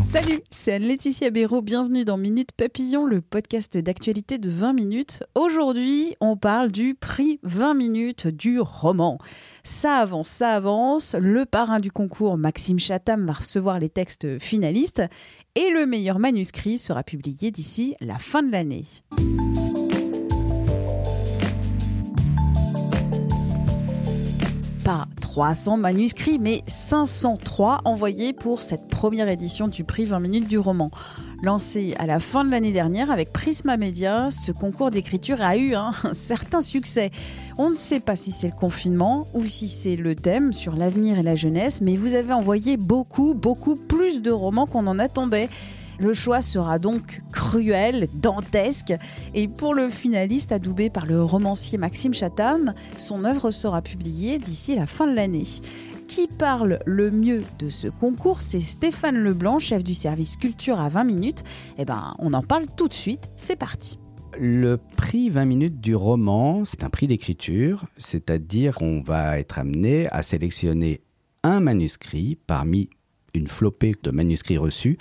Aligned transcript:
Salut, 0.00 0.40
c'est 0.50 0.72
Anne-Laetitia 0.72 1.28
Béraud. 1.28 1.60
Bienvenue 1.60 2.06
dans 2.06 2.16
Minute 2.16 2.52
Papillon, 2.52 3.04
le 3.04 3.20
podcast 3.20 3.76
d'actualité 3.76 4.38
de 4.38 4.48
20 4.48 4.72
minutes. 4.72 5.22
Aujourd'hui, 5.34 6.16
on 6.20 6.34
parle 6.34 6.72
du 6.72 6.94
prix 6.94 7.40
20 7.42 7.74
minutes 7.74 8.26
du 8.26 8.58
roman. 8.58 9.18
Ça 9.62 9.96
avance, 9.96 10.28
ça 10.28 10.54
avance. 10.54 11.14
Le 11.18 11.44
parrain 11.44 11.78
du 11.78 11.92
concours, 11.92 12.38
Maxime 12.38 12.78
Chatham, 12.78 13.26
va 13.26 13.34
recevoir 13.34 13.78
les 13.78 13.90
textes 13.90 14.38
finalistes 14.38 15.02
et 15.56 15.68
le 15.70 15.84
meilleur 15.84 16.18
manuscrit 16.18 16.78
sera 16.78 17.02
publié 17.02 17.50
d'ici 17.50 17.96
la 18.00 18.18
fin 18.18 18.42
de 18.42 18.50
l'année. 18.50 18.86
Pas 24.84 25.06
300 25.34 25.78
manuscrits, 25.78 26.38
mais 26.38 26.62
503 26.68 27.80
envoyés 27.86 28.32
pour 28.32 28.62
cette 28.62 28.86
première 28.86 29.28
édition 29.28 29.66
du 29.66 29.82
prix 29.82 30.04
20 30.04 30.20
minutes 30.20 30.46
du 30.46 30.58
roman. 30.58 30.92
Lancé 31.42 31.92
à 31.98 32.06
la 32.06 32.20
fin 32.20 32.44
de 32.44 32.52
l'année 32.52 32.70
dernière 32.70 33.10
avec 33.10 33.32
Prisma 33.32 33.76
Media, 33.76 34.28
ce 34.30 34.52
concours 34.52 34.92
d'écriture 34.92 35.42
a 35.42 35.56
eu 35.56 35.74
un 35.74 35.90
certain 36.12 36.60
succès. 36.60 37.10
On 37.58 37.70
ne 37.70 37.74
sait 37.74 37.98
pas 37.98 38.14
si 38.14 38.30
c'est 38.30 38.46
le 38.46 38.56
confinement 38.56 39.26
ou 39.34 39.44
si 39.44 39.66
c'est 39.66 39.96
le 39.96 40.14
thème 40.14 40.52
sur 40.52 40.76
l'avenir 40.76 41.18
et 41.18 41.24
la 41.24 41.34
jeunesse, 41.34 41.80
mais 41.80 41.96
vous 41.96 42.14
avez 42.14 42.32
envoyé 42.32 42.76
beaucoup, 42.76 43.34
beaucoup 43.34 43.74
plus 43.74 44.22
de 44.22 44.30
romans 44.30 44.66
qu'on 44.66 44.86
en 44.86 45.00
attendait. 45.00 45.48
Le 45.98 46.12
choix 46.12 46.40
sera 46.40 46.78
donc 46.78 47.22
cruel, 47.32 48.08
dantesque, 48.14 48.94
et 49.34 49.46
pour 49.48 49.74
le 49.74 49.90
finaliste 49.90 50.50
adoubé 50.52 50.90
par 50.90 51.06
le 51.06 51.22
romancier 51.22 51.78
Maxime 51.78 52.14
Chatham, 52.14 52.74
son 52.96 53.24
œuvre 53.24 53.50
sera 53.50 53.80
publiée 53.80 54.38
d'ici 54.38 54.74
la 54.74 54.86
fin 54.86 55.06
de 55.06 55.14
l'année. 55.14 55.46
Qui 56.08 56.26
parle 56.26 56.80
le 56.84 57.10
mieux 57.10 57.42
de 57.58 57.70
ce 57.70 57.88
concours 57.88 58.40
C'est 58.40 58.60
Stéphane 58.60 59.16
Leblanc, 59.16 59.58
chef 59.58 59.82
du 59.82 59.94
service 59.94 60.36
culture 60.36 60.80
à 60.80 60.88
20 60.88 61.04
minutes. 61.04 61.44
Eh 61.78 61.84
ben, 61.84 62.14
on 62.18 62.34
en 62.34 62.42
parle 62.42 62.66
tout 62.76 62.88
de 62.88 62.94
suite, 62.94 63.30
c'est 63.36 63.56
parti. 63.56 63.98
Le 64.38 64.78
prix 64.96 65.30
20 65.30 65.44
minutes 65.44 65.80
du 65.80 65.94
roman, 65.94 66.64
c'est 66.64 66.82
un 66.82 66.90
prix 66.90 67.06
d'écriture, 67.06 67.86
c'est-à-dire 67.96 68.74
qu'on 68.74 69.00
va 69.00 69.38
être 69.38 69.58
amené 69.58 70.08
à 70.10 70.22
sélectionner 70.22 71.00
un 71.44 71.60
manuscrit 71.60 72.36
parmi 72.46 72.90
une 73.34 73.48
flopée 73.48 73.92
de 74.02 74.10
manuscrits 74.10 74.58
reçus 74.58 74.98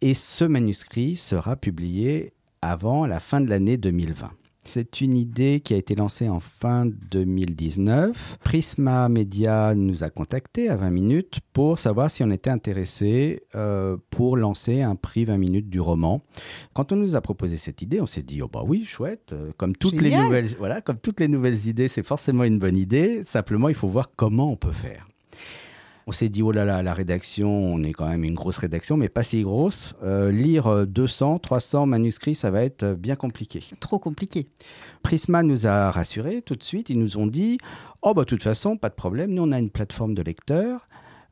et 0.00 0.14
ce 0.14 0.44
manuscrit 0.44 1.16
sera 1.16 1.56
publié 1.56 2.32
avant 2.62 3.06
la 3.06 3.20
fin 3.20 3.40
de 3.40 3.48
l'année 3.48 3.76
2020. 3.76 4.30
C'est 4.64 5.00
une 5.00 5.16
idée 5.16 5.60
qui 5.64 5.74
a 5.74 5.78
été 5.78 5.94
lancée 5.94 6.28
en 6.28 6.38
fin 6.38 6.86
2019. 6.86 8.38
Prisma 8.44 9.08
Media 9.08 9.74
nous 9.74 10.04
a 10.04 10.10
contactés 10.10 10.68
à 10.68 10.76
20 10.76 10.90
minutes 10.90 11.40
pour 11.52 11.78
savoir 11.78 12.10
si 12.10 12.22
on 12.22 12.30
était 12.30 12.50
intéressé 12.50 13.42
euh, 13.54 13.96
pour 14.10 14.36
lancer 14.36 14.82
un 14.82 14.96
prix 14.96 15.24
20 15.24 15.38
minutes 15.38 15.70
du 15.70 15.80
roman. 15.80 16.22
Quand 16.74 16.92
on 16.92 16.96
nous 16.96 17.16
a 17.16 17.20
proposé 17.20 17.56
cette 17.56 17.82
idée, 17.82 18.00
on 18.00 18.06
s'est 18.06 18.22
dit 18.22 18.42
oh 18.42 18.48
bah 18.52 18.62
oui, 18.64 18.84
chouette. 18.84 19.32
Euh, 19.32 19.50
comme 19.56 19.74
toutes 19.74 20.00
les 20.00 20.14
nouvelles, 20.14 20.54
voilà, 20.58 20.82
comme 20.82 20.98
toutes 20.98 21.20
les 21.20 21.28
nouvelles 21.28 21.66
idées, 21.66 21.88
c'est 21.88 22.06
forcément 22.06 22.44
une 22.44 22.58
bonne 22.58 22.76
idée. 22.76 23.22
Simplement, 23.22 23.70
il 23.70 23.74
faut 23.74 23.88
voir 23.88 24.10
comment 24.14 24.52
on 24.52 24.56
peut 24.56 24.72
faire. 24.72 25.08
On 26.10 26.12
s'est 26.12 26.28
dit, 26.28 26.42
oh 26.42 26.50
là 26.50 26.64
là, 26.64 26.82
la 26.82 26.92
rédaction, 26.92 27.48
on 27.48 27.84
est 27.84 27.92
quand 27.92 28.08
même 28.08 28.24
une 28.24 28.34
grosse 28.34 28.56
rédaction, 28.56 28.96
mais 28.96 29.08
pas 29.08 29.22
si 29.22 29.44
grosse. 29.44 29.94
Euh, 30.02 30.32
lire 30.32 30.84
200, 30.84 31.38
300 31.38 31.86
manuscrits, 31.86 32.34
ça 32.34 32.50
va 32.50 32.64
être 32.64 32.94
bien 32.94 33.14
compliqué. 33.14 33.62
Trop 33.78 34.00
compliqué. 34.00 34.48
Prisma 35.04 35.44
nous 35.44 35.68
a 35.68 35.92
rassurés 35.92 36.42
tout 36.42 36.56
de 36.56 36.64
suite. 36.64 36.90
Ils 36.90 36.98
nous 36.98 37.16
ont 37.16 37.28
dit, 37.28 37.58
oh 38.02 38.12
bah 38.12 38.22
de 38.22 38.26
toute 38.26 38.42
façon, 38.42 38.76
pas 38.76 38.88
de 38.88 38.96
problème. 38.96 39.30
Nous, 39.30 39.44
on 39.44 39.52
a 39.52 39.60
une 39.60 39.70
plateforme 39.70 40.16
de 40.16 40.22
lecteurs. 40.22 40.88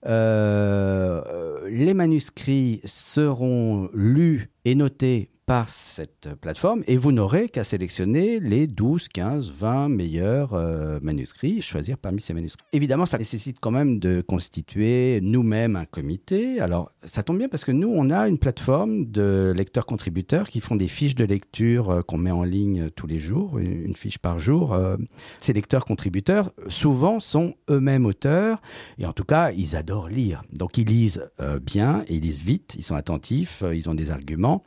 Euh, 0.07 1.69
les 1.69 1.93
manuscrits 1.93 2.81
seront 2.85 3.91
lus 3.93 4.49
et 4.65 4.77
notés 4.77 5.33
par 5.49 5.71
cette 5.71 6.29
plateforme 6.43 6.85
et 6.87 6.99
vous 6.99 7.11
n'aurez 7.11 7.49
qu'à 7.49 7.65
sélectionner 7.65 8.39
les 8.39 8.67
12, 8.67 9.09
15, 9.09 9.51
20 9.51 9.89
meilleurs 9.89 10.53
euh, 10.53 10.99
manuscrits, 11.01 11.63
choisir 11.63 11.97
parmi 11.97 12.21
ces 12.21 12.35
manuscrits. 12.35 12.67
Évidemment, 12.75 13.07
ça 13.07 13.17
nécessite 13.17 13.57
quand 13.59 13.71
même 13.71 13.99
de 13.99 14.21
constituer 14.21 15.21
nous-mêmes 15.23 15.75
un 15.77 15.87
comité. 15.87 16.61
Alors, 16.61 16.93
ça 17.03 17.23
tombe 17.23 17.39
bien 17.39 17.49
parce 17.49 17.65
que 17.65 17.73
nous, 17.73 17.89
on 17.89 18.11
a 18.11 18.29
une 18.29 18.37
plateforme 18.37 19.07
de 19.07 19.55
lecteurs-contributeurs 19.57 20.51
qui 20.51 20.61
font 20.61 20.77
des 20.77 20.87
fiches 20.87 21.15
de 21.15 21.25
lecture 21.25 21.89
euh, 21.89 22.03
qu'on 22.03 22.19
met 22.19 22.31
en 22.31 22.43
ligne 22.43 22.91
tous 22.91 23.07
les 23.07 23.19
jours, 23.19 23.59
une 23.59 23.97
fiche 23.97 24.19
par 24.19 24.39
jour. 24.39 24.75
Euh, 24.75 24.99
ces 25.39 25.55
lecteurs-contributeurs, 25.55 26.53
souvent, 26.69 27.21
sont 27.21 27.55
eux-mêmes 27.71 28.05
auteurs 28.05 28.61
et 28.99 29.07
en 29.07 29.15
tout 29.15 29.25
cas, 29.25 29.53
ils 29.53 29.77
adorent 29.77 30.09
lire. 30.09 30.43
Donc, 30.53 30.77
ils 30.77 30.87
lisent 30.87 31.31
bien, 31.63 32.05
ils 32.11 32.21
lisent 32.21 32.43
vite, 32.43 32.75
ils 32.77 32.85
sont 32.85 32.97
attentifs, 32.97 33.65
ils 33.73 33.89
ont 33.89 33.95
des 33.95 34.11
arguments. 34.11 34.63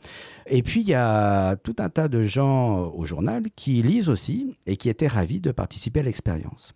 Et 0.47 0.63
puis, 0.63 0.70
il 0.79 0.87
y 0.87 0.93
a 0.93 1.55
tout 1.57 1.75
un 1.79 1.89
tas 1.89 2.07
de 2.07 2.23
gens 2.23 2.91
au 2.93 3.05
journal 3.05 3.43
qui 3.55 3.81
lisent 3.81 4.09
aussi 4.09 4.55
et 4.65 4.77
qui 4.77 4.89
étaient 4.89 5.07
ravis 5.07 5.39
de 5.39 5.51
participer 5.51 5.99
à 5.99 6.03
l'expérience. 6.03 6.73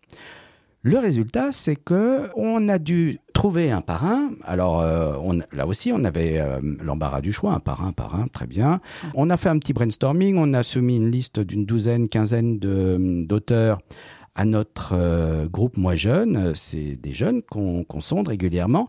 Le 0.81 0.99
résultat, 0.99 1.51
c'est 1.51 1.75
que 1.75 2.29
on 2.35 2.69
a 2.69 2.77
dû 2.77 3.17
trouver 3.33 3.71
un 3.71 3.81
parrain. 3.81 4.29
Alors 4.43 4.81
euh, 4.81 5.15
on, 5.19 5.39
là 5.51 5.65
aussi, 5.65 5.91
on 5.91 6.03
avait 6.03 6.39
euh, 6.39 6.59
l'embarras 6.79 7.21
du 7.21 7.31
choix, 7.31 7.53
un 7.53 7.59
parrain, 7.59 7.87
un 7.87 7.91
parrain, 7.91 8.27
très 8.31 8.45
bien. 8.45 8.81
On 9.15 9.31
a 9.31 9.37
fait 9.37 9.49
un 9.49 9.57
petit 9.57 9.73
brainstorming, 9.73 10.37
on 10.37 10.53
a 10.53 10.61
soumis 10.61 10.97
une 10.97 11.09
liste 11.09 11.39
d'une 11.39 11.65
douzaine, 11.65 12.07
quinzaine 12.07 12.59
d'auteurs 12.59 13.79
à 14.35 14.45
notre 14.45 14.93
euh, 14.93 15.47
groupe 15.47 15.75
Moi 15.75 15.95
Jeune. 15.95 16.53
C'est 16.53 16.93
des 16.93 17.13
jeunes 17.13 17.41
qu'on 17.41 18.01
sonde 18.01 18.27
régulièrement. 18.27 18.87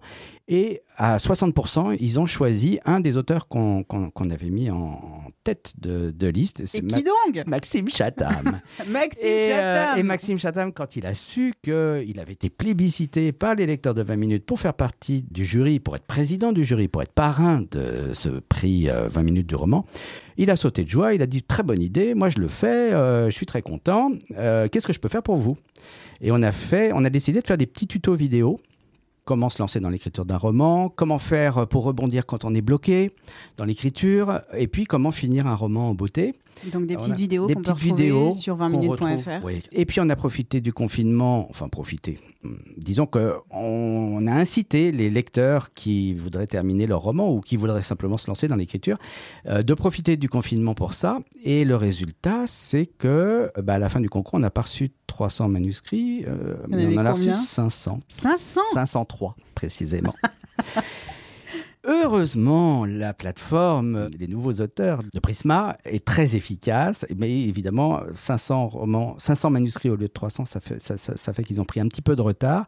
Et 0.49 0.83
à 0.97 1.19
60%, 1.19 1.97
ils 2.01 2.19
ont 2.19 2.27
choisi 2.27 2.79
un 2.87 3.01
des 3.01 3.17
auteurs 3.17 3.49
qu'on 3.49 3.85
avait 4.31 4.51
mis 4.51 4.71
en 4.71 5.01
tête 5.45 5.75
de, 5.79 6.27
liste. 6.27 6.61
Et 6.75 6.81
qui 6.81 7.03
donc? 7.03 7.47
Maxime 7.47 7.89
Chatham. 7.89 8.61
Maxime 8.89 9.29
et, 9.29 9.53
euh, 9.53 9.75
Chatham 9.85 9.99
Et 9.99 10.03
Maxime 10.03 10.39
Chatham, 10.39 10.73
quand 10.73 10.97
il 10.97 11.07
a 11.07 11.15
su 11.15 11.55
qu'il 11.63 12.19
avait 12.19 12.33
été 12.33 12.51
plébiscité 12.51 13.33
par 13.33 13.55
les 13.55 13.67
lecteurs 13.67 13.95
de 13.95 14.03
20 14.03 14.17
minutes 14.17 14.47
pour 14.47 14.59
faire 14.59 14.75
partie 14.75 15.25
du 15.31 15.45
jury, 15.45 15.81
pour 15.81 15.97
être 15.97 16.07
président 16.07 16.53
du 16.53 16.65
jury, 16.65 16.89
pour 16.89 17.03
être 17.03 17.13
parrain 17.13 17.63
de 17.71 18.11
ce 18.15 18.29
prix 18.29 18.87
20 18.89 18.93
euh, 18.93 19.23
minutes 19.23 19.47
du 19.47 19.55
roman, 19.55 19.85
il 20.39 20.51
a 20.51 20.57
sauté 20.57 20.83
de 20.85 20.89
joie, 20.89 21.15
il 21.15 21.23
a 21.23 21.27
dit 21.27 21.43
très 21.43 21.63
bonne 21.63 21.81
idée, 21.83 22.15
moi 22.15 22.29
je 22.29 22.39
le 22.39 22.49
fais, 22.49 22.93
euh, 22.93 23.27
je 23.27 23.35
suis 23.35 23.47
très 23.47 23.63
content, 23.63 24.13
qu'est-ce 24.31 24.87
que 24.87 24.93
je 24.93 25.01
peux 25.01 25.09
faire 25.09 25.23
pour 25.23 25.37
vous? 25.37 25.57
Et 26.21 26.31
on 26.33 26.43
a 26.43 26.53
fait, 26.53 26.93
on 26.95 27.05
a 27.05 27.11
décidé 27.11 27.41
de 27.41 27.47
faire 27.47 27.59
des 27.59 27.67
petits 27.67 27.87
tutos 27.87 28.15
vidéo 28.15 28.61
comment 29.27 29.51
se 29.51 29.59
lancer 29.59 29.81
dans 29.81 29.91
l'écriture 29.91 30.25
d'un 30.25 30.39
roman, 30.39 30.89
comment 30.89 31.19
faire 31.19 31.67
pour 31.67 31.85
rebondir 31.85 32.25
quand 32.25 32.47
on 32.47 32.55
est 32.55 32.63
bloqué 32.63 33.11
dans 33.59 33.67
l'écriture, 33.67 34.41
et 34.57 34.69
puis 34.69 34.85
comment 34.85 35.11
finir 35.11 35.47
un 35.47 35.55
roman 35.55 35.91
en 35.91 35.95
beauté. 35.95 36.37
Donc 36.73 36.87
des 36.87 36.97
petites 36.97 37.17
vidéos 37.17 37.49
qu'on 37.49 37.61
peut 37.61 37.73
retrouver 37.73 38.33
sur 38.33 38.57
20minutes.fr. 38.57 39.47
Et 39.73 39.85
puis 39.85 40.01
on 40.01 40.09
a 40.09 40.17
profité 40.17 40.61
du 40.61 40.73
confinement, 40.73 41.47
enfin 41.51 41.69
profité. 41.69 42.19
Disons 42.77 43.07
que 43.07 43.35
on 43.51 44.27
a 44.27 44.33
incité 44.33 44.93
les 44.93 45.11
lecteurs 45.11 45.75
qui 45.75 46.15
voudraient 46.15 46.47
terminer 46.47 46.87
leur 46.87 47.01
roman 47.01 47.31
ou 47.31 47.41
qui 47.41 47.57
voudraient 47.57 47.83
simplement 47.83 48.17
se 48.17 48.29
lancer 48.29 48.49
dans 48.49 48.57
l'écriture 48.57 48.97
euh, 49.47 49.63
de 49.63 49.75
profiter 49.75 50.17
du 50.17 50.29
confinement 50.29 50.75
pour 50.75 50.95
ça. 50.95 51.19
Et 51.45 51.65
le 51.65 51.77
résultat, 51.77 52.45
c'est 52.47 52.87
que 52.87 53.51
bah, 53.63 53.75
à 53.75 53.79
la 53.79 53.89
fin 53.89 54.01
du 54.01 54.09
concours, 54.09 54.35
on 54.35 54.39
n'a 54.39 54.51
pas 54.51 54.63
reçu 54.63 54.93
300 55.09 55.49
manuscrits, 55.49 56.25
euh, 56.27 56.57
mais 56.69 56.87
on 56.87 57.01
en 57.01 57.07
a 57.07 57.13
reçu 57.13 57.35
500. 57.35 58.01
500 58.09 58.61
503 58.73 59.16
précisément. 59.55 60.15
Heureusement, 61.89 62.85
la 62.85 63.15
plateforme 63.15 64.11
des 64.11 64.27
nouveaux 64.27 64.55
auteurs 64.55 64.99
de 65.05 65.21
Prisma 65.21 65.79
est 65.85 66.05
très 66.05 66.35
efficace, 66.35 67.07
mais 67.17 67.31
évidemment, 67.43 68.01
500 68.11 68.69
romans, 68.69 69.15
500 69.19 69.51
manuscrits 69.51 69.91
au 69.91 69.95
lieu 69.95 70.09
de 70.09 70.13
300, 70.13 70.47
ça 70.47 70.59
fait, 70.59 70.81
ça, 70.81 71.33
fait 71.33 71.45
qu'ils 71.45 71.61
ont 71.61 71.65
pris 71.65 71.79
un 71.79 71.87
petit 71.87 72.03
peu 72.03 72.17
de 72.17 72.23
retard. 72.23 72.67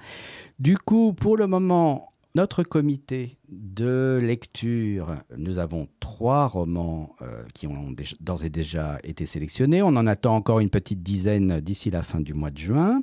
Du 0.61 0.79
coup, 0.79 1.15
pour 1.15 1.37
le 1.37 1.49
moment, 1.49 2.13
notre 2.37 2.63
comité 2.63 3.38
de 3.51 4.19
lecture, 4.23 5.17
nous 5.37 5.59
avons 5.59 5.89
trois 6.01 6.47
romans 6.47 7.15
euh, 7.23 7.43
qui 7.55 7.67
ont 7.67 7.95
d'ores 8.21 8.45
et 8.45 8.51
déjà 8.51 8.99
été 9.05 9.27
sélectionnés. 9.27 9.83
On 9.83 9.89
en 9.89 10.07
attend 10.07 10.37
encore 10.37 10.61
une 10.61 10.71
petite 10.71 11.03
dizaine 11.03 11.61
d'ici 11.61 11.91
la 11.91 12.03
fin 12.03 12.21
du 12.21 12.35
mois 12.35 12.51
de 12.51 12.59
juin. 12.59 13.01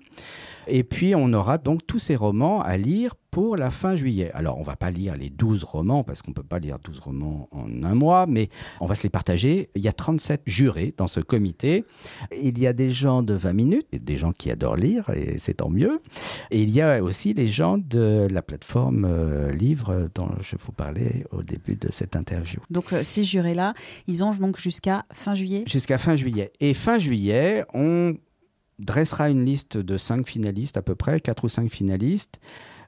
Et 0.68 0.84
puis, 0.84 1.16
on 1.16 1.32
aura 1.34 1.58
donc 1.58 1.86
tous 1.86 2.00
ces 2.00 2.16
romans 2.16 2.62
à 2.62 2.78
lire 2.78 3.16
pour 3.36 3.58
la 3.58 3.70
fin 3.70 3.96
juillet. 3.96 4.32
Alors, 4.34 4.58
on 4.60 4.64
va 4.64 4.78
pas 4.78 4.92
lire 4.92 5.16
les 5.16 5.30
12 5.30 5.66
romans, 5.66 6.04
parce 6.04 6.22
qu'on 6.22 6.32
peut 6.32 6.42
pas 6.42 6.58
lire 6.58 6.80
12 6.80 7.00
romans 7.00 7.50
en 7.52 7.84
un 7.84 7.94
mois, 7.94 8.28
mais 8.28 8.48
on 8.80 8.86
va 8.86 8.96
se 8.96 9.04
les 9.04 9.10
partager. 9.10 9.70
Il 9.76 9.84
y 9.84 9.90
a 9.90 9.94
37 9.94 10.44
jurés 10.46 10.94
dans 10.96 11.08
ce 11.08 11.20
comité. 11.20 11.84
Il 12.42 12.58
y 12.58 12.66
a 12.66 12.72
des 12.72 12.92
gens 12.92 13.24
de 13.24 13.34
20 13.34 13.54
minutes, 13.54 13.88
et 13.92 14.00
des 14.00 14.16
gens 14.16 14.32
qui 14.32 14.50
adorent 14.52 14.78
lire, 14.78 15.10
et 15.10 15.38
c'est 15.38 15.56
tant 15.56 15.70
mieux. 15.70 16.02
Et 16.50 16.62
il 16.62 16.70
y 16.70 16.82
a 16.82 17.04
aussi 17.04 17.34
les 17.34 17.48
gens 17.48 17.78
de 17.78 18.28
la 18.32 18.42
plateforme 18.42 19.06
euh, 19.06 19.52
Livre 19.52 20.10
dont 20.16 20.30
je 20.42 20.56
vous 20.60 20.72
parlais 20.72 21.26
au 21.32 21.42
début 21.42 21.76
de 21.76 21.90
cette 21.92 22.16
interview. 22.16 22.60
Donc 22.70 22.94
euh, 22.94 23.04
ces 23.04 23.24
jurés-là, 23.24 23.74
ils 24.08 24.24
ont 24.24 24.32
donc 24.32 24.58
jusqu'à 24.58 25.06
fin 25.12 25.36
juillet. 25.36 25.64
Jusqu'à 25.68 25.98
fin 25.98 26.16
juillet. 26.16 26.52
Et 26.60 26.74
fin 26.74 26.98
juillet, 26.98 27.66
on 27.74 28.16
dressera 28.80 29.30
une 29.30 29.46
liste 29.46 29.78
de 29.78 29.98
cinq 29.98 30.28
finalistes 30.28 30.78
à 30.78 30.82
peu 30.82 30.96
près, 30.96 31.20
quatre 31.20 31.46
ou 31.46 31.50
cinq 31.50 31.70
finalistes, 31.70 32.40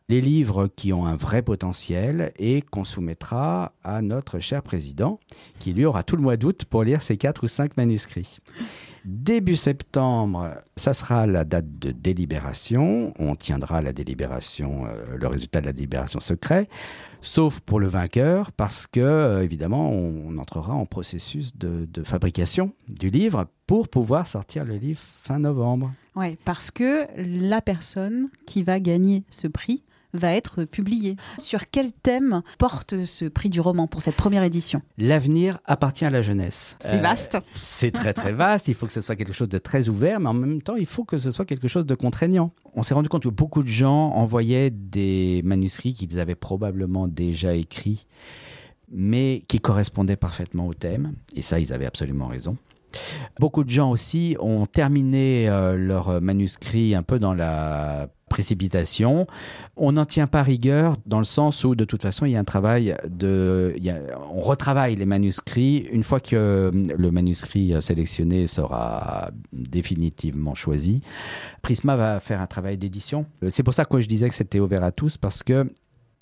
les 0.09 0.21
livres 0.21 0.67
qui 0.67 0.93
ont 0.93 1.05
un 1.05 1.17
vrai 1.17 1.41
potentiel 1.41 2.31
et 2.37 2.61
qu'on 2.61 2.85
soumettra 2.85 3.73
à 3.83 4.01
notre 4.01 4.39
cher 4.39 4.63
président, 4.63 5.19
qui 5.59 5.73
lui 5.73 5.83
aura 5.83 6.03
tout 6.03 6.15
le 6.15 6.21
mois 6.21 6.37
d'août 6.37 6.63
pour 6.63 6.83
lire 6.83 7.01
ces 7.01 7.17
quatre 7.17 7.43
ou 7.43 7.47
cinq 7.47 7.75
manuscrits. 7.75 8.37
Début 9.03 9.57
septembre, 9.57 10.51
ça 10.77 10.93
sera 10.93 11.27
la 11.27 11.43
date 11.43 11.77
de 11.79 11.91
délibération. 11.91 13.13
On 13.19 13.35
tiendra 13.35 13.81
la 13.81 13.91
délibération, 13.91 14.85
euh, 14.85 15.17
le 15.17 15.27
résultat 15.27 15.59
de 15.59 15.65
la 15.65 15.73
délibération 15.73 16.21
secret, 16.21 16.69
sauf 17.19 17.59
pour 17.59 17.79
le 17.79 17.87
vainqueur, 17.87 18.53
parce 18.53 18.87
que, 18.87 19.01
euh, 19.01 19.43
évidemment, 19.43 19.91
on, 19.91 20.37
entrera 20.37 20.73
en 20.73 20.85
processus 20.85 21.57
de, 21.57 21.87
de 21.91 22.03
fabrication 22.03 22.73
du 22.87 23.09
livre 23.09 23.47
pour 23.65 23.89
pouvoir 23.89 24.27
sortir 24.27 24.63
le 24.63 24.75
livre 24.75 24.99
fin 25.01 25.39
novembre. 25.39 25.91
Ouais, 26.15 26.37
parce 26.45 26.71
que 26.71 27.07
la 27.17 27.61
personne 27.61 28.27
qui 28.45 28.63
va 28.63 28.79
gagner 28.79 29.23
ce 29.29 29.47
prix 29.47 29.83
va 30.13 30.33
être 30.33 30.63
publiée. 30.65 31.15
Sur 31.37 31.65
quel 31.65 31.91
thème 31.91 32.41
porte 32.57 33.03
ce 33.05 33.25
prix 33.25 33.49
du 33.49 33.59
roman 33.59 33.87
pour 33.87 34.01
cette 34.01 34.15
première 34.15 34.43
édition? 34.43 34.81
L'avenir 34.97 35.59
appartient 35.65 36.05
à 36.05 36.09
la 36.09 36.21
jeunesse. 36.21 36.75
C'est 36.79 36.97
Euh, 36.97 37.01
vaste. 37.01 37.37
C'est 37.61 37.91
très 37.91 38.13
très 38.13 38.31
vaste, 38.33 38.67
il 38.67 38.73
faut 38.73 38.85
que 38.85 38.93
ce 38.93 39.01
soit 39.01 39.15
quelque 39.15 39.33
chose 39.33 39.49
de 39.49 39.57
très 39.57 39.89
ouvert, 39.89 40.19
mais 40.19 40.29
en 40.29 40.33
même 40.33 40.61
temps, 40.61 40.75
il 40.75 40.85
faut 40.85 41.03
que 41.03 41.17
ce 41.17 41.31
soit 41.31 41.45
quelque 41.45 41.67
chose 41.67 41.85
de 41.85 41.95
contraignant. 41.95 42.51
On 42.73 42.83
s'est 42.83 42.93
rendu 42.93 43.09
compte 43.09 43.23
que 43.23 43.29
beaucoup 43.29 43.63
de 43.63 43.67
gens 43.67 44.11
envoyaient 44.11 44.69
des 44.69 45.41
manuscrits 45.43 45.93
qu'ils 45.93 46.19
avaient 46.19 46.35
probablement 46.35 47.07
déjà 47.07 47.55
écrits, 47.55 48.05
mais 48.91 49.43
qui 49.47 49.59
correspondaient 49.59 50.15
parfaitement 50.15 50.67
au 50.67 50.73
thème, 50.73 51.13
et 51.35 51.41
ça, 51.41 51.59
ils 51.59 51.73
avaient 51.73 51.85
absolument 51.85 52.27
raison. 52.27 52.57
Beaucoup 53.39 53.63
de 53.63 53.69
gens 53.69 53.91
aussi 53.91 54.35
ont 54.39 54.65
terminé 54.65 55.49
euh, 55.49 55.75
leur 55.75 56.21
manuscrit 56.21 56.95
un 56.95 57.03
peu 57.03 57.19
dans 57.19 57.33
la 57.33 58.09
précipitation. 58.29 59.27
On 59.75 59.93
n'en 59.93 60.05
tient 60.05 60.27
pas 60.27 60.43
rigueur 60.43 60.95
dans 61.05 61.19
le 61.19 61.25
sens 61.25 61.63
où 61.63 61.75
de 61.75 61.85
toute 61.85 62.01
façon 62.01 62.25
il 62.25 62.33
y 62.33 62.35
a 62.35 62.39
un 62.39 62.43
travail 62.43 62.95
de, 63.07 63.75
on 64.33 64.41
retravaille 64.41 64.95
les 64.95 65.05
manuscrits 65.05 65.77
une 65.91 66.03
fois 66.03 66.19
que 66.19 66.35
euh, 66.35 66.71
le 66.71 67.11
manuscrit 67.11 67.73
euh, 67.73 67.81
sélectionné 67.81 68.47
sera 68.47 69.31
définitivement 69.53 70.55
choisi. 70.55 71.01
Prisma 71.61 71.95
va 71.95 72.19
faire 72.19 72.41
un 72.41 72.47
travail 72.47 72.77
d'édition. 72.77 73.25
Euh, 73.43 73.49
C'est 73.49 73.63
pour 73.63 73.73
ça 73.73 73.85
que 73.85 73.99
je 73.99 74.07
disais 74.07 74.29
que 74.29 74.35
c'était 74.35 74.59
ouvert 74.59 74.83
à 74.83 74.91
tous 74.91 75.17
parce 75.17 75.43
que 75.43 75.67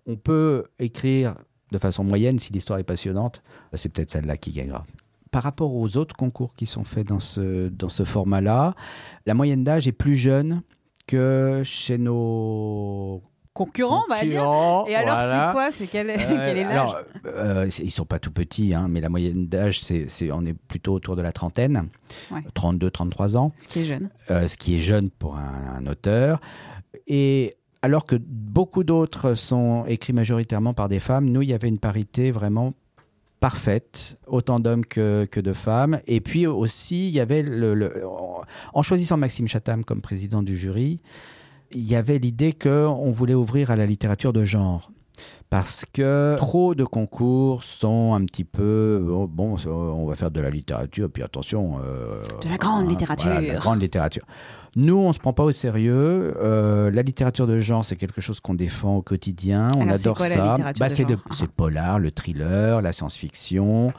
on 0.05 0.15
peut 0.15 0.65
écrire 0.77 1.35
de 1.71 1.77
façon 1.79 2.03
moyenne 2.03 2.37
si 2.37 2.53
l'histoire 2.53 2.77
est 2.77 2.83
passionnante. 2.83 3.41
C'est 3.73 3.89
peut-être 3.89 4.11
celle-là 4.11 4.37
qui 4.37 4.51
gagnera 4.51 4.85
par 5.35 5.43
rapport 5.43 5.75
aux 5.75 5.97
autres 5.97 6.15
concours 6.15 6.53
qui 6.55 6.65
sont 6.65 6.85
faits 6.85 7.09
dans 7.09 7.19
ce, 7.19 7.67
dans 7.67 7.89
ce 7.89 8.05
format-là, 8.05 8.73
la 9.25 9.33
moyenne 9.33 9.65
d'âge 9.65 9.85
est 9.85 9.91
plus 9.91 10.15
jeune 10.15 10.61
que 11.07 11.61
chez 11.65 11.97
nos 11.97 13.21
Concurrent, 13.53 14.03
on 14.07 14.13
va 14.13 14.21
dire. 14.21 14.41
concurrents. 14.43 14.85
Et 14.87 14.95
alors, 14.95 15.15
Voilà. 15.17 15.47
c'est 15.47 15.53
quoi? 15.53 15.71
C'est 15.73 15.87
quel, 15.87 16.09
Euh, 16.09 16.15
quel 16.45 16.57
est 16.57 16.63
l'âge? 16.63 16.71
alors, 16.71 16.99
euh, 17.25 17.69
ils 17.83 17.91
sont 17.91 18.05
pas 18.05 18.17
tout 18.19 18.31
petits, 18.31 18.73
hein, 18.73 18.87
mais 18.89 19.01
la 19.01 19.09
moyenne 19.09 19.45
d'âge, 19.47 19.81
c'est, 19.81 20.07
c'est- 20.07 20.31
on 20.31 20.45
est 20.45 20.53
plutôt 20.53 20.93
autour 20.93 21.17
de 21.17 21.21
la 21.21 21.33
trentaine, 21.33 21.89
Ouais. 22.31 22.39
32, 22.53 22.89
33 22.89 23.35
ans, 23.35 23.51
Ce 23.57 23.67
qui 23.67 23.79
est 23.79 23.85
jeune. 23.85 24.09
euh, 24.31 24.47
ce 24.47 24.55
qui 24.55 24.77
est 24.77 24.81
jeune 24.81 25.09
pour 25.09 25.35
un, 25.35 25.75
un 25.79 25.85
auteur. 25.87 26.39
Et 27.07 27.55
alors 27.81 28.05
que 28.05 28.15
beaucoup 28.15 28.85
d'autres 28.85 29.33
sont 29.33 29.83
écrits 29.85 30.13
majoritairement 30.13 30.73
par 30.73 30.87
des 30.87 30.99
femmes, 30.99 31.25
nous, 31.29 31.41
il 31.41 31.49
y 31.49 31.53
avait 31.53 31.67
une 31.69 31.79
parité 31.79 32.31
vraiment 32.31 32.73
parfaite, 33.49 34.17
autant 34.25 34.59
d'hommes 34.59 34.87
que, 34.87 35.27
de 35.31 35.53
femmes. 35.53 35.99
Et 36.07 36.19
puis 36.19 36.47
aussi, 36.47 37.09
il 37.09 37.13
y 37.13 37.19
avait, 37.19 37.43
le, 37.43 37.75
le- 37.75 38.03
en 38.73 38.81
choisissant 38.81 39.17
Maxime 39.17 39.47
Chatham 39.47 39.85
comme 39.85 40.01
président 40.01 40.41
du 40.41 40.57
jury, 40.57 40.99
il 41.71 41.83
y 41.83 41.95
avait 41.95 42.17
l'idée 42.17 42.53
qu'on 42.53 43.11
voulait 43.11 43.35
ouvrir 43.35 43.69
à 43.69 43.75
la 43.75 43.85
littérature 43.85 44.33
de 44.33 44.43
genre. 44.45 44.89
Parce 45.55 45.85
que 45.85 46.35
trop 46.37 46.75
de 46.75 46.83
concours 46.83 47.63
sont 47.63 48.13
un 48.13 48.25
petit 48.25 48.43
peu 48.43 49.01
bon, 49.29 49.55
on 49.67 50.05
va 50.05 50.15
faire 50.15 50.31
de 50.31 50.41
la 50.41 50.49
littérature, 50.49 51.09
puis 51.09 51.23
attention, 51.23 51.79
euh, 51.83 52.21
De 52.43 52.49
la 52.49 52.57
grande 52.57 52.85
hein, 52.85 52.89
littérature. 52.89 53.31
voilà, 53.31 53.47
de 53.47 53.53
la 53.53 53.59
grande 53.59 53.81
littérature. 53.81 54.25
Nous, 54.77 54.97
on 54.97 55.13
se 55.13 55.19
prend 55.19 55.31
pas 55.31 55.43
au 55.45 55.53
sérieux. 55.53 56.33
Euh, 56.41 56.91
la 56.91 57.01
littérature 57.01 57.47
de 57.47 57.57
genre, 57.59 57.85
c'est 57.85 57.95
quelque 57.95 58.19
chose 58.19 58.41
qu'on 58.41 58.55
défend 58.55 58.97
au 58.97 59.01
quotidien. 59.01 59.69
On 59.77 59.83
Alors, 59.83 59.93
adore 59.95 60.17
quoi 60.17 60.25
ça. 60.25 60.55
Bah, 60.77 60.89
c'est 60.89 61.05
le, 61.07 61.15
le 61.15 61.47
polar, 61.47 61.97
le 61.97 62.11
thriller, 62.11 62.81
la 62.81 62.91
science-fiction, 62.91 63.93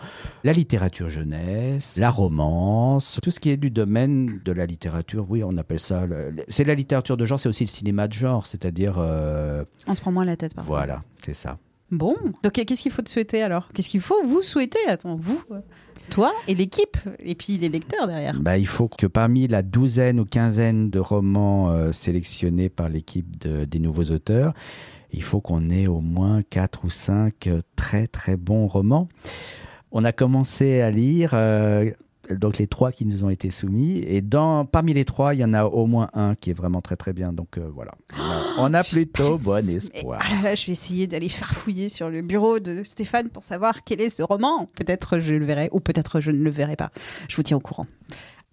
la 0.45 0.53
littérature 0.53 1.09
jeunesse, 1.09 1.97
la 1.99 2.11
romance, 2.11 3.19
tout 3.23 3.31
ce 3.31 3.41
qui 3.41 3.49
est 3.49 3.57
du 3.57 3.71
domaine 3.71 4.39
de 4.45 4.53
la 4.53 4.67
littérature. 4.67 5.25
Oui, 5.31 5.43
on 5.43 5.57
appelle 5.57 5.81
ça. 5.81 6.03
c'est 6.49 6.65
la 6.65 6.75
littérature 6.75 7.17
de 7.17 7.25
genre, 7.25 7.41
c'est 7.41 7.49
aussi 7.49 7.65
le 7.65 7.71
cinéma 7.71 8.07
de 8.07 8.13
genre, 8.13 8.47
c'est-à-dire. 8.47 8.97
euh, 8.99 9.65
On 9.89 9.95
se 9.95 10.03
prend 10.03 10.13
moins 10.13 10.27
la 10.27 10.37
tête 10.37 10.55
parfois. 10.55 10.77
voilà, 10.77 11.03
c'est 11.27 11.35
ça. 11.35 11.59
Bon, 11.91 12.15
donc 12.43 12.53
qu'est-ce 12.53 12.83
qu'il 12.83 12.93
faut 12.93 13.03
te 13.03 13.11
souhaiter 13.11 13.43
alors? 13.43 13.69
Qu'est-ce 13.73 13.89
qu'il 13.89 14.01
faut 14.01 14.23
vous 14.25 14.43
souhaiter? 14.43 14.79
Attends, 14.89 15.17
vous, 15.17 15.41
toi 16.11 16.33
et 16.49 16.55
l'équipe, 16.55 16.97
et 17.21 17.35
puis 17.35 17.59
les 17.59 17.69
lecteurs 17.69 18.07
derrière. 18.07 18.39
Bah, 18.41 18.59
il 18.59 18.67
faut 18.67 18.89
que 18.89 19.07
parmi 19.07 19.47
la 19.49 19.63
douzaine 19.63 20.21
ou 20.21 20.25
quinzaine 20.25 20.91
de 20.91 20.99
romans 20.99 21.71
euh, 21.71 21.93
sélectionnés 21.93 22.69
par 22.69 22.89
l'équipe 22.89 23.39
de- 23.41 23.65
des 23.65 23.79
nouveaux 23.79 24.11
auteurs, 24.11 24.53
il 25.13 25.23
faut 25.23 25.41
qu'on 25.41 25.71
ait 25.71 25.87
au 25.87 26.01
moins 26.01 26.43
quatre 26.43 26.85
ou 26.85 26.91
cinq 26.91 27.47
euh, 27.47 27.61
très 27.77 28.07
très 28.07 28.37
bons 28.37 28.67
romans. 28.67 29.09
On 29.93 30.05
a 30.05 30.13
commencé 30.13 30.81
à 30.81 30.91
lire 30.91 31.31
euh, 31.35 31.91
donc 32.35 32.59
les 32.59 32.67
trois 32.67 32.93
qui 32.93 33.05
nous 33.07 33.25
ont 33.25 33.31
été 33.31 33.51
soumis 33.51 33.99
et 34.07 34.21
dans 34.21 34.65
parmi 34.65 34.93
les 34.95 35.05
trois, 35.05 35.35
il 35.35 35.41
y 35.41 35.45
en 35.45 35.55
a 35.55 35.65
au 35.65 35.87
moins 35.87 36.09
un 36.15 36.35
qui 36.35 36.51
est 36.51 36.55
vraiment 36.55 36.81
très 36.81 36.97
très 36.97 37.13
bien. 37.13 37.33
Donc 37.33 37.59
euh, 37.59 37.69
voilà, 37.75 37.93
on 38.19 38.23
a, 38.23 38.71
on 38.71 38.75
a 38.75 38.83
plutôt 38.83 39.39
bon 39.39 39.61
Mais- 39.65 39.75
espoir. 39.75 40.21
Ah 40.23 40.43
là 40.43 40.55
je 40.55 40.67
vais 40.67 40.73
essayer 40.73 41.07
d'aller 41.07 41.29
farfouiller 41.29 41.89
sur 41.89 42.09
le 42.11 42.23
bureau 42.23 42.59
de 42.59 42.83
Stéphane 42.83 43.29
pour 43.29 43.43
savoir 43.43 43.85
quel 43.85 44.01
est 44.01 44.11
ce 44.11 44.23
roman. 44.23 44.67
Peut-être 44.77 45.19
je 45.19 45.35
le 45.35 45.45
verrai 45.45 45.69
ou 45.73 45.81
peut-être 45.81 46.21
je 46.21 46.31
ne 46.31 46.43
le 46.43 46.51
verrai 46.51 46.77
pas. 46.77 46.91
Je 47.29 47.37
vous 47.37 47.43
tiens 47.43 47.57
au 47.57 47.61
courant. 47.61 47.87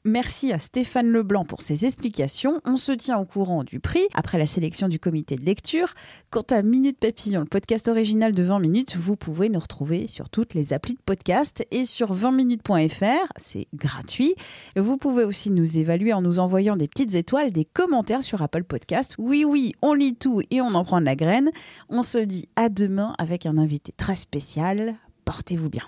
Merci 0.05 0.51
à 0.51 0.59
Stéphane 0.59 1.07
Leblanc 1.07 1.45
pour 1.45 1.61
ses 1.61 1.85
explications. 1.85 2.59
On 2.65 2.75
se 2.75 2.91
tient 2.91 3.17
au 3.17 3.23
courant 3.23 3.63
du 3.63 3.79
prix 3.79 4.05
après 4.13 4.37
la 4.37 4.45
sélection 4.45 4.89
du 4.89 4.99
comité 4.99 5.37
de 5.37 5.45
lecture. 5.45 5.87
Quant 6.29 6.45
à 6.49 6.61
Minute 6.61 6.99
Papillon, 6.99 7.39
le 7.39 7.45
podcast 7.45 7.87
original 7.87 8.33
de 8.33 8.43
20 8.43 8.59
minutes, 8.59 8.97
vous 8.97 9.15
pouvez 9.15 9.47
nous 9.47 9.61
retrouver 9.61 10.09
sur 10.09 10.27
toutes 10.27 10.55
les 10.55 10.73
applis 10.73 10.95
de 10.95 11.01
podcast 11.05 11.65
et 11.71 11.85
sur 11.85 12.13
20minutes.fr. 12.13 13.31
C'est 13.37 13.67
gratuit. 13.73 14.35
Vous 14.75 14.97
pouvez 14.97 15.23
aussi 15.23 15.51
nous 15.51 15.77
évaluer 15.77 16.11
en 16.11 16.21
nous 16.21 16.39
envoyant 16.39 16.75
des 16.75 16.89
petites 16.89 17.15
étoiles, 17.15 17.53
des 17.53 17.63
commentaires 17.63 18.23
sur 18.23 18.41
Apple 18.41 18.65
Podcast. 18.65 19.15
Oui, 19.17 19.45
oui, 19.45 19.71
on 19.81 19.93
lit 19.93 20.15
tout 20.15 20.41
et 20.51 20.59
on 20.59 20.75
en 20.75 20.83
prend 20.83 20.99
de 20.99 21.05
la 21.05 21.15
graine. 21.15 21.49
On 21.87 22.03
se 22.03 22.17
dit 22.17 22.49
à 22.57 22.67
demain 22.67 23.13
avec 23.19 23.45
un 23.45 23.57
invité 23.57 23.93
très 23.95 24.17
spécial. 24.17 24.95
Portez-vous 25.23 25.69
bien. 25.69 25.87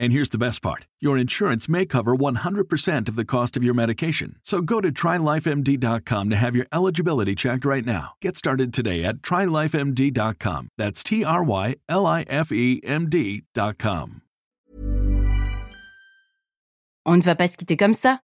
And 0.00 0.12
here's 0.12 0.30
the 0.30 0.38
best 0.38 0.62
part 0.62 0.86
your 1.00 1.16
insurance 1.16 1.68
may 1.68 1.86
cover 1.86 2.16
100% 2.16 3.08
of 3.08 3.16
the 3.16 3.24
cost 3.24 3.56
of 3.56 3.62
your 3.62 3.74
medication. 3.74 4.36
So 4.42 4.60
go 4.60 4.80
to 4.80 4.90
trylifemd.com 4.90 6.30
to 6.30 6.36
have 6.36 6.56
your 6.56 6.66
eligibility 6.72 7.34
checked 7.34 7.64
right 7.64 7.84
now. 7.84 8.14
Get 8.20 8.36
started 8.36 8.74
today 8.74 9.04
at 9.04 9.22
trylifemd.com. 9.22 10.68
That's 10.76 11.02
T 11.04 11.24
R 11.24 11.44
Y 11.44 11.76
L 11.88 12.06
I 12.06 12.24
F 12.28 12.52
E 12.52 12.80
M 12.84 13.08
D.com. 13.08 14.22
On 17.06 17.18
ne 17.18 17.22
va 17.22 17.34
pas 17.34 17.48
se 17.48 17.56
quitter 17.56 17.76
comme 17.76 17.92
ça. 17.92 18.23